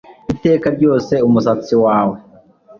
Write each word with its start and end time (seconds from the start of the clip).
iteka 0.33 0.67
ryose 0.77 1.13
umusatsi 1.27 1.73
wawe 1.83 2.15